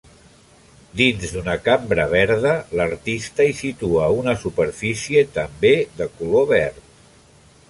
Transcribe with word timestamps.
Dins 1.01 1.33
d'una 1.33 1.53
cambra 1.67 2.07
verda 2.13 2.55
l'artista 2.79 3.47
hi 3.51 3.53
situa 3.61 4.09
una 4.23 4.35
superfície 4.47 5.25
també 5.41 5.75
de 6.03 6.13
color 6.19 6.53
verd. 6.59 6.85